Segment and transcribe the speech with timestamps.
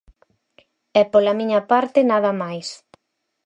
[0.99, 2.67] E, pola miña parte, nada máis.